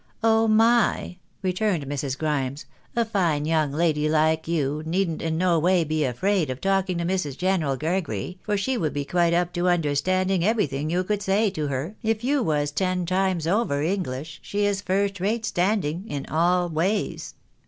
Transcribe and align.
"Oh 0.23 0.47
my!" 0.47 1.17
returned 1.43 1.85
Mrs. 1.85 2.17
Grimes, 2.17 2.65
"a 2.95 3.05
fine 3.05 3.45
young 3.45 3.71
lady 3.71 4.09
like 4.09 4.47
you 4.47 4.81
needn't 4.83 5.21
in 5.21 5.37
no 5.37 5.59
way 5.59 5.83
be 5.83 6.03
afraid 6.05 6.49
of 6.49 6.59
talking 6.59 6.97
to 6.97 7.03
Mrs. 7.03 7.37
General 7.37 7.77
Gregory, 7.77 8.39
for 8.41 8.57
she 8.57 8.79
would 8.79 8.93
be 8.93 9.05
quite 9.05 9.31
up 9.31 9.53
to 9.53 9.69
understanding 9.69 10.43
everything 10.43 10.89
you 10.89 11.03
could 11.03 11.21
say 11.21 11.51
to 11.51 11.67
her, 11.67 11.97
if 12.01 12.23
you 12.23 12.41
was 12.41 12.71
ten 12.71 13.05
times 13.05 13.45
over 13.45 13.83
English, 13.83 14.39
she 14.41 14.65
is 14.65 14.81
first 14.81 15.19
rate 15.19 15.45
standing 15.45 16.07
in 16.09 16.25
all 16.25 16.67
ways." 16.67 17.35